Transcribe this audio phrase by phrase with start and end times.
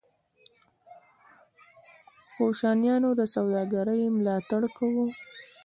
[2.35, 5.05] کوشانیانو د سوداګرۍ ملاتړ کاوه